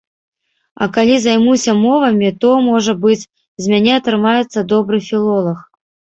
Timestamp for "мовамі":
1.81-2.29